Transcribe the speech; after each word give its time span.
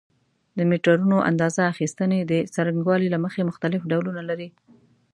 د 0.57 0.59
میټرونو 0.69 1.17
اندازه 1.29 1.61
اخیستنې 1.73 2.19
د 2.23 2.33
څرنګوالي 2.53 3.07
له 3.11 3.19
مخې 3.25 3.41
مختلف 3.49 3.81
ډولونه 3.91 4.21
لري. 4.29 4.49